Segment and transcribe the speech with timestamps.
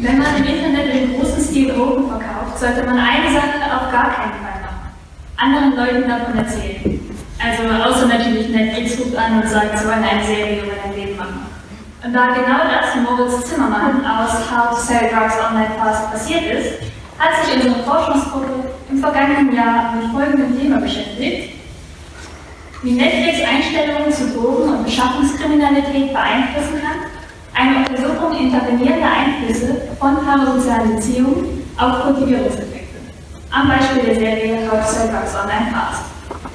[0.00, 4.14] Wenn man im Internet in großen Stil Drogen verkauft, sollte man eine Sache auf gar
[4.14, 4.94] keinen Fall machen.
[5.36, 7.00] Anderen Leuten davon erzählen.
[7.42, 11.16] Also außer natürlich Netflix ruft an und sagt, sie wollen eine Serie über dein Leben
[11.16, 11.46] machen.
[12.04, 16.74] Und da genau das Moritz Zimmermann aus How to Sell Drugs Online Fast passiert ist,
[17.18, 21.54] hat sich unsere Forschungsgruppe im vergangenen Jahr mit folgendem Thema beschäftigt.
[22.84, 27.17] Wie Netflix Einstellungen zu Drogen- und Beschaffungskriminalität beeinflussen kann,
[27.58, 32.98] eine Untersuchung intervenierender Einflüsse von parasozialen Beziehungen auf Kultivierungseffekte.
[33.50, 36.04] Am Beispiel der Serie How to Drugs Online Fast.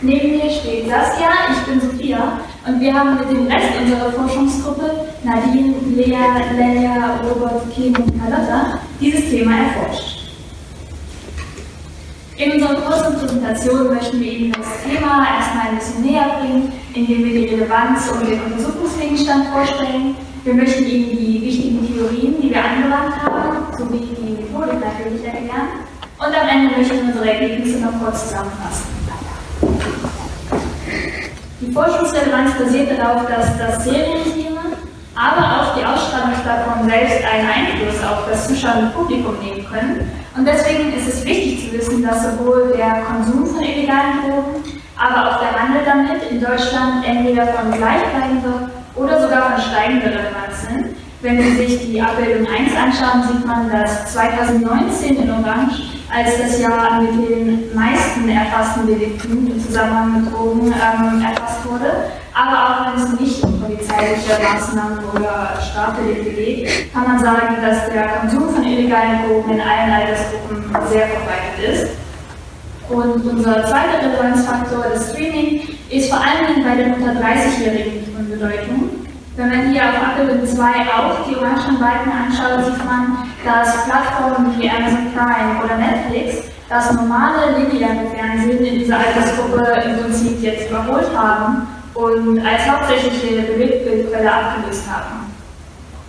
[0.00, 5.06] Neben mir steht Saskia, ich bin Sophia und wir haben mit dem Rest unserer Forschungsgruppe,
[5.22, 6.16] Nadine, Lea,
[6.56, 10.17] Leia, Robert, Kim und Carlotta, dieses Thema erforscht.
[12.38, 17.24] In unserer kurzen Präsentation möchten wir Ihnen das Thema erstmal ein bisschen näher bringen, indem
[17.24, 20.14] wir die Relevanz und den Untersuchungsgegenstand vorstellen.
[20.44, 25.82] Wir möchten Ihnen die wichtigen Theorien, die wir angewandt haben, sowie die Methodik natürlich erklären.
[26.16, 28.86] Und am Ende möchten wir unsere Ergebnisse noch kurz zusammenfassen.
[31.60, 34.62] Die Forschungsrelevanz basiert darauf, dass das Serienthema,
[35.16, 40.08] aber auch die Ausstrahlungsplattform selbst einen Einfluss auf das zuschauende Publikum nehmen können.
[40.36, 44.62] Und deswegen ist es wichtig wissen, dass sowohl der Konsum von illegalen Drogen,
[44.96, 50.68] aber auch der Handel damit in Deutschland entweder von gleichbleibender oder sogar von steigender Relevanz
[50.68, 50.96] sind.
[51.20, 56.60] Wenn Sie sich die Abbildung 1 anschauen, sieht man, dass 2019 in Orange als das
[56.60, 61.90] Jahr mit den meisten erfassten Delikten im Zusammenhang mit Drogen ähm, erfasst wurde.
[62.38, 67.90] Aber auch wenn es nicht um polizeiliche Maßnahmen oder Strafdelikte geht, kann man sagen, dass
[67.90, 71.88] der Konsum von illegalen Drogen in allen Altersgruppen sehr verbreitet ist.
[72.88, 78.90] Und unser zweiter Relevanzfaktor, das Streaming, ist vor allem bei den unter 30-Jährigen von Bedeutung.
[79.34, 84.54] Wenn man hier auf Abbildung 2 auch die orangen Balken anschaut, sieht man, dass Plattformen
[84.56, 90.70] wie Amazon Prime oder Netflix das normale lineare Fernsehen in dieser Altersgruppe im Prinzip jetzt
[90.70, 91.66] überholt haben
[91.98, 95.26] und als hauptsächliche Bewegtbildquelle abgelöst haben.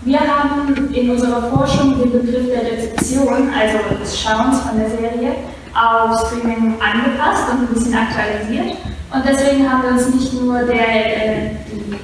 [0.01, 5.35] Wir haben in unserer Forschung den Begriff der Rezeption, also des Schauens von der Serie,
[5.73, 8.77] auf Streaming angepasst und ein bisschen aktualisiert.
[9.11, 11.51] Und deswegen haben wir uns nicht nur der, äh,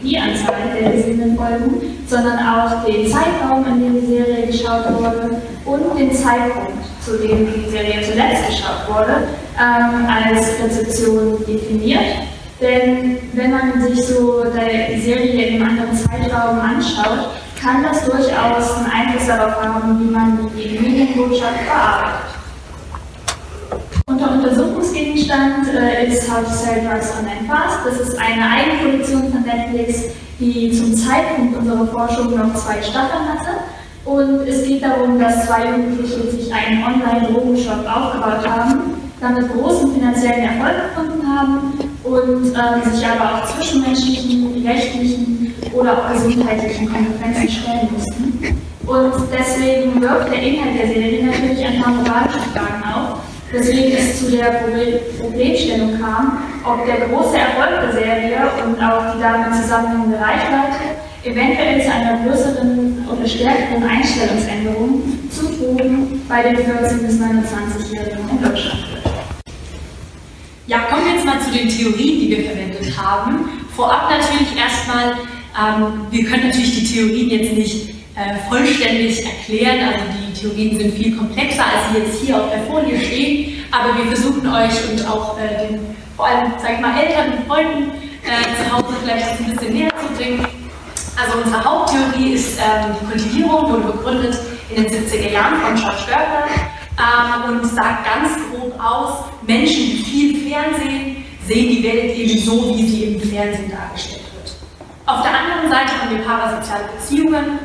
[0.01, 5.41] die Anzahl der gesehenen Folgen, sondern auch den Zeitraum, in dem die Serie geschaut wurde
[5.63, 9.27] und den Zeitpunkt, zu dem die Serie zuletzt geschaut wurde,
[9.59, 12.25] ähm, als Rezeption definiert.
[12.61, 18.77] Denn wenn man sich so die Serie in einem anderen Zeitraum anschaut, kann das durchaus
[18.77, 22.35] einen Einfluss darauf haben, wie man die Medienbotschaft verarbeitet.
[24.07, 27.85] Unter Untersuchungsgegenstand äh, ist How to Sell Drugs Online Fast.
[27.85, 30.03] Das ist eine Eigenproduktion von Netflix,
[30.39, 33.49] die zum Zeitpunkt unserer Forschung noch zwei Staffeln hatte.
[34.05, 40.43] Und es geht darum, dass zwei Jugendliche sich einen Online-Drogenshop aufgebaut haben, damit großen finanziellen
[40.43, 47.89] Erfolg gefunden haben und äh, sich aber auch zwischenmenschlichen, rechtlichen oder auch gesundheitlichen Konsequenzen stellen
[47.91, 48.61] mussten.
[48.85, 53.19] Und deswegen wirkt der Inhalt der Serie natürlich ein paar moralische Fragen auf
[53.51, 54.63] weswegen es zu der
[55.19, 61.81] Problemstellung kam, ob der große Erfolg der Serie und auch die damit zusammenhängende Reichweite eventuell
[61.81, 68.79] zu einer größeren oder stärkeren Einstellungsänderung zu Drogen bei den 14- bis 29-Jährigen in Deutschland
[68.87, 69.04] führt.
[70.67, 73.49] Ja, kommen wir jetzt mal zu den Theorien, die wir verwendet haben.
[73.75, 75.11] Vorab natürlich erstmal,
[75.53, 80.93] ähm, wir können natürlich die Theorien jetzt nicht äh, vollständig erklären, also die Theorien sind
[80.95, 85.07] viel komplexer, als sie jetzt hier auf der Folie stehen, aber wir versuchen euch und
[85.07, 85.81] auch äh, den,
[86.17, 87.91] vor allem, sag ich mal, Eltern und Freunden
[88.23, 90.47] äh, zu Hause vielleicht ein bisschen näher zu bringen.
[91.15, 94.39] Also unsere Haupttheorie ist ähm, die Kultivierung, wurde begründet
[94.75, 96.47] in den 70er Jahren von George Gerber
[96.97, 102.75] ähm, und sagt ganz grob aus, Menschen, die viel Fernsehen, sehen die Welt eben so,
[102.75, 104.55] wie sie im Fernsehen dargestellt wird.
[105.05, 107.59] Auf der anderen Seite haben wir parasoziale Beziehungen,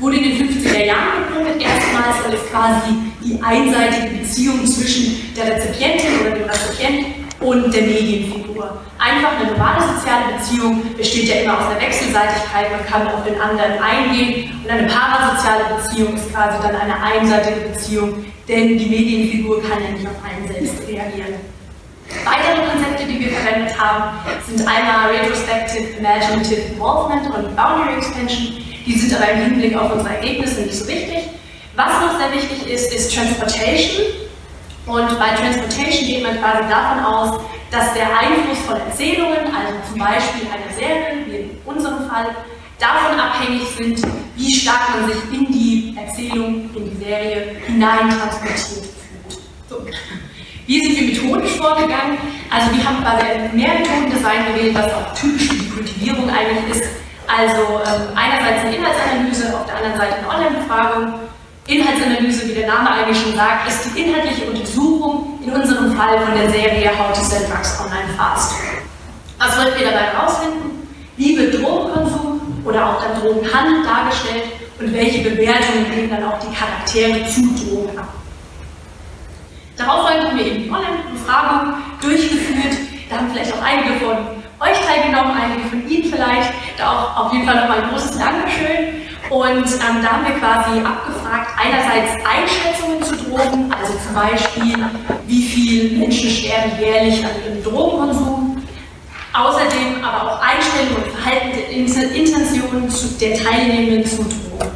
[0.00, 6.20] wurde in den 50er Jahren gegründet, erstmals als quasi die einseitige Beziehung zwischen der Rezipientin
[6.20, 8.78] oder dem Rezipient und der Medienfigur.
[8.98, 13.40] Einfach eine normale soziale Beziehung besteht ja immer aus einer Wechselseitigkeit, man kann auf den
[13.40, 19.62] anderen eingehen und eine parasoziale Beziehung ist quasi dann eine einseitige Beziehung, denn die Medienfigur
[19.62, 21.34] kann ja nicht auf einen selbst reagieren.
[22.24, 28.56] Weitere Konzepte, die wir verwendet haben, sind einmal Retrospective Imaginative Involvement und Boundary Extension.
[28.86, 31.24] Die sind aber im Hinblick auf unsere Ergebnisse nicht so wichtig.
[31.74, 34.06] Was noch sehr wichtig ist, ist Transportation.
[34.86, 37.40] Und bei Transportation geht man quasi davon aus,
[37.72, 42.26] dass der Einfluss von Erzählungen, also zum Beispiel einer Serie, wie in unserem Fall,
[42.78, 44.00] davon abhängig sind,
[44.36, 49.40] wie stark man sich in die Erzählung in die Serie hineintransportiert fühlt.
[49.68, 49.84] So.
[50.66, 52.18] Wie sind wir methodisch vorgegangen?
[52.50, 56.90] Also wir haben quasi ein Mehrmethodendesign gewählt, was auch typisch für die Kultivierung eigentlich ist.
[57.26, 61.25] Also ähm, einerseits eine Inhaltsanalyse, auf der anderen Seite eine Online-Befragung.
[61.66, 66.34] Inhaltsanalyse, wie der Name eigentlich schon sagt, ist die inhaltliche Untersuchung, in unserem Fall von
[66.34, 68.54] der Serie How to Sell Drugs Online Fast.
[69.38, 70.88] Was wollten wir dabei herausfinden?
[71.16, 74.44] Wie wird Drogenkonsum oder auch dann Drogenhandel dargestellt
[74.78, 78.08] und welche Bewertungen geben dann auch die Charaktere zu Drogen ab?
[79.76, 82.76] Darauffolgend haben wir eben die Online-Befragung durchgeführt.
[83.10, 84.16] Da haben vielleicht auch einige von
[84.60, 86.52] euch teilgenommen, einige von Ihnen vielleicht.
[86.78, 89.05] Da auch auf jeden Fall nochmal ein großes Dankeschön.
[89.30, 94.76] Und ähm, da haben wir quasi abgefragt, einerseits Einschätzungen zu Drogen, also zum Beispiel,
[95.26, 98.62] wie viele Menschen sterben jährlich an ihrem Drogenkonsum.
[99.32, 102.88] Außerdem aber auch Einstellungen und Verhaltensintentionen
[103.20, 104.70] der Teilnehmenden zu Drogen.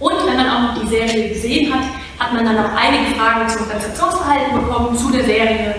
[0.00, 1.84] Und wenn man auch noch die Serie gesehen hat,
[2.18, 5.74] hat man dann noch einige Fragen zum Rezeptionsverhalten bekommen, zu der Serie.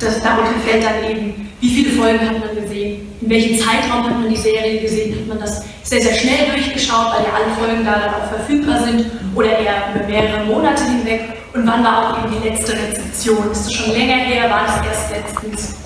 [0.00, 4.20] Das, darunter fällt dann eben, wie viele Folgen hat man gesehen, in welchem Zeitraum hat
[4.20, 7.84] man die Serie gesehen, hat man das sehr, sehr schnell durchgeschaut, weil ja alle Folgen
[7.86, 11.22] da dann auch verfügbar sind oder eher über mehrere Monate hinweg
[11.54, 13.50] und wann war auch eben die letzte Rezeption.
[13.50, 15.76] Ist das schon länger her, war das erst letztens?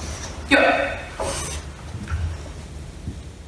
[0.51, 0.59] Ja.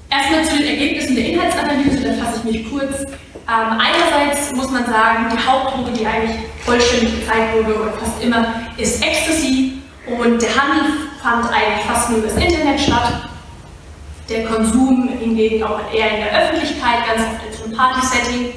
[0.09, 3.01] Erstmal zu den Ergebnissen der Inhaltsanalyse, da fasse ich mich kurz.
[3.03, 8.55] Ähm, einerseits muss man sagen, die Hauptdroge, die eigentlich vollständig gezeigt wurde oder fast immer,
[8.77, 9.73] ist Ecstasy
[10.07, 13.29] und der Handel fand eigentlich fast nur das Internet statt.
[14.29, 18.53] Der Konsum hingegen auch eher in der Öffentlichkeit, ganz oft in so einem Party-Setting.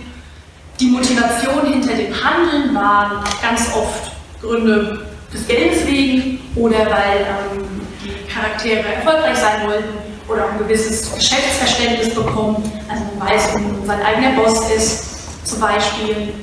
[0.80, 4.12] Die Motivation hinter dem Handeln waren ganz oft
[4.42, 7.26] Gründe des Geldes wegen oder weil
[7.58, 12.72] ähm, die Charaktere erfolgreich sein wollten oder ein gewisses Geschäftsverständnis bekommen.
[12.90, 16.34] Also man weiß, wo sein eigener Boss ist, zum Beispiel.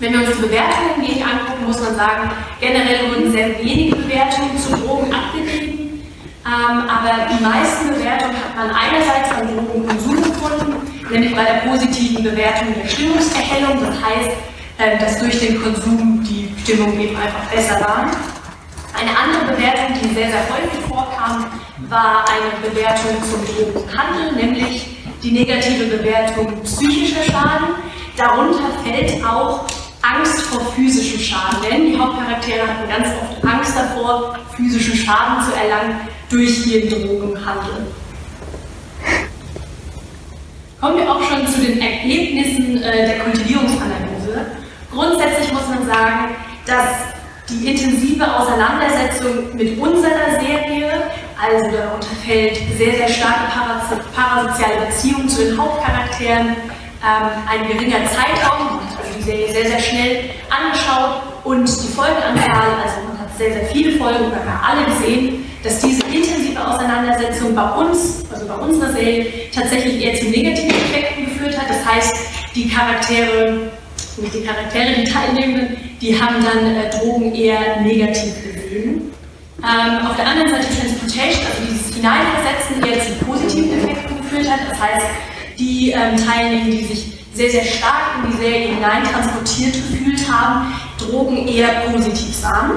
[0.00, 2.30] Wenn wir uns die Bewertungen hingegen angucken, muss man sagen,
[2.60, 6.06] generell wurden sehr wenige Bewertungen zu Drogen abgegeben.
[6.46, 12.22] Ähm, aber die meisten Bewertungen hat man einerseits beim Drogenkonsum gefunden, nämlich bei der positiven
[12.22, 13.80] Bewertung der Stimmungserhellung.
[13.80, 14.36] Das heißt,
[14.78, 18.08] äh, dass durch den Konsum die Stimmung eben einfach besser war.
[18.94, 21.46] Eine andere Bewertung, die sehr, sehr häufig vorkam,
[21.88, 27.74] war eine Bewertung zum Drogenhandel, nämlich die negative Bewertung psychischer Schaden.
[28.16, 29.66] Darunter fällt auch
[30.14, 35.54] Angst vor physischem Schaden, denn die Hauptcharaktere hatten ganz oft Angst davor, physischen Schaden zu
[35.54, 36.00] erlangen
[36.30, 37.86] durch ihren Drogenhandel.
[40.80, 44.46] Kommen wir auch schon zu den Ergebnissen äh, der Kultivierungsanalyse.
[44.92, 46.88] Grundsätzlich muss man sagen, dass
[47.48, 51.10] die intensive Auseinandersetzung mit unserer Serie,
[51.40, 53.50] also darunter fällt sehr, sehr starke
[54.14, 58.80] parasoziale Beziehung zu den Hauptcharakteren, ähm, ein geringer Zeitraum,
[59.28, 64.32] Serie sehr, sehr schnell angeschaut und die Folgenanzahl, also man hat sehr, sehr viele Folgen,
[64.32, 70.14] wir alle gesehen, dass diese intensive Auseinandersetzung bei uns, also bei unserer Serie, tatsächlich eher
[70.14, 71.68] zu negativen Effekten geführt hat.
[71.68, 72.16] Das heißt,
[72.54, 73.70] die Charaktere
[74.20, 79.12] nicht die Charaktere, die Teilnehmenden, die haben dann äh, Drogen eher negativ gesehen.
[79.62, 84.60] Ähm, auf der anderen Seite Transportation, also dieses Hineinversetzen, eher zu positiven Effekten geführt hat.
[84.68, 85.06] Das heißt,
[85.58, 91.46] die ähm, Teilnehmer, die sich sehr, sehr stark in die Serie hineintransportiert gefühlt haben, Drogen
[91.46, 92.72] eher positiv sahen.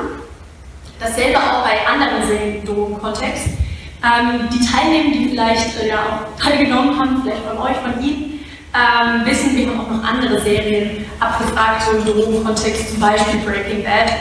[1.00, 3.47] Dasselbe auch bei anderen Serien im Drogenkontext.
[4.03, 8.39] Ähm, die Teilnehmer, die vielleicht äh, ja auch teilgenommen haben, vielleicht von euch, von Ihnen,
[8.74, 13.83] ähm, wissen wir haben auch noch andere Serien abgefragt, so im Drogenkontext, zum Beispiel Breaking
[13.83, 14.12] Bad.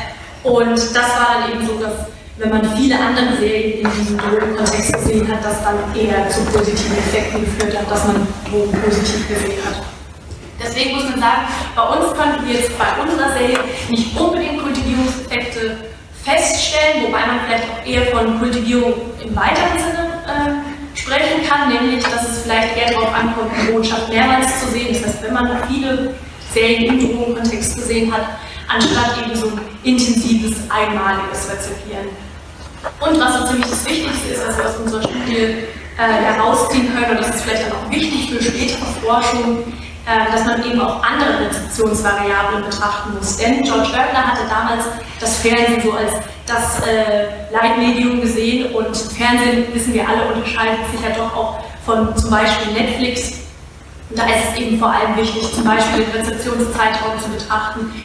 [0.42, 1.92] Und das war dann eben so, dass
[2.38, 6.96] wenn man viele andere Serien in diesem Drogenkontext gesehen hat, das dann eher zu positiven
[6.96, 9.99] Effekten geführt hat, dass man Drogen positiv gesehen hat.
[10.70, 11.42] Deswegen muss man sagen,
[11.74, 13.58] bei uns konnten wir jetzt bei unserer Serie
[13.88, 15.76] nicht unbedingt Kultivierungseffekte
[16.22, 22.04] feststellen, wobei man vielleicht auch eher von Kultivierung im weiteren Sinne äh, sprechen kann, nämlich
[22.04, 24.88] dass es vielleicht eher darauf ankommt, die Botschaft mehrmals zu sehen.
[24.92, 26.14] Das heißt, wenn man viele
[26.52, 28.26] Serien im Drogenkontext gesehen hat,
[28.68, 32.08] anstatt eben so ein intensives, einmaliges Rezipieren.
[33.00, 37.10] Und was so ziemlich das Wichtigste ist, was wir aus unserer Studie äh, herausziehen können,
[37.10, 39.64] und das ist vielleicht dann auch wichtig für spätere Forschung,
[40.06, 43.36] dass man eben auch andere Rezeptionsvariablen betrachten muss.
[43.36, 44.84] Denn George Oertler hatte damals
[45.20, 46.12] das Fernsehen so als
[46.46, 52.16] das äh, Leitmedium gesehen und Fernsehen, wissen wir alle, unterscheidet sich ja doch auch von
[52.16, 53.32] zum Beispiel Netflix.
[54.10, 57.92] Und da ist es eben vor allem wichtig, zum Beispiel den Rezeptionszeitraum zu betrachten,